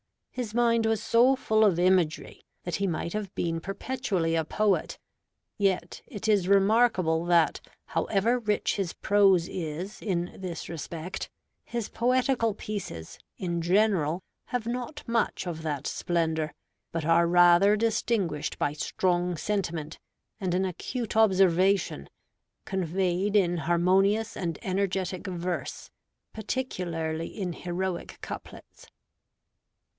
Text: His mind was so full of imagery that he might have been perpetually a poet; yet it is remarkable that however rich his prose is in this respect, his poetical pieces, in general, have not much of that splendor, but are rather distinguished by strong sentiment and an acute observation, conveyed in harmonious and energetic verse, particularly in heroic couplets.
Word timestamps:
His 0.31 0.53
mind 0.55 0.87
was 0.87 1.03
so 1.03 1.35
full 1.35 1.63
of 1.63 1.77
imagery 1.77 2.41
that 2.63 2.75
he 2.77 2.87
might 2.87 3.13
have 3.13 3.35
been 3.35 3.59
perpetually 3.59 4.33
a 4.33 4.43
poet; 4.43 4.97
yet 5.59 6.01
it 6.07 6.27
is 6.27 6.47
remarkable 6.47 7.25
that 7.25 7.59
however 7.87 8.39
rich 8.39 8.77
his 8.77 8.93
prose 8.93 9.47
is 9.47 10.01
in 10.01 10.35
this 10.39 10.69
respect, 10.69 11.29
his 11.65 11.89
poetical 11.89 12.55
pieces, 12.55 13.19
in 13.37 13.61
general, 13.61 14.23
have 14.45 14.65
not 14.65 15.03
much 15.07 15.45
of 15.45 15.61
that 15.61 15.85
splendor, 15.85 16.51
but 16.91 17.05
are 17.05 17.27
rather 17.27 17.75
distinguished 17.75 18.57
by 18.57 18.73
strong 18.73 19.37
sentiment 19.37 19.99
and 20.39 20.55
an 20.55 20.65
acute 20.65 21.15
observation, 21.15 22.09
conveyed 22.65 23.35
in 23.35 23.57
harmonious 23.57 24.35
and 24.35 24.57
energetic 24.63 25.27
verse, 25.27 25.91
particularly 26.33 27.27
in 27.27 27.53
heroic 27.53 28.17
couplets. 28.21 28.87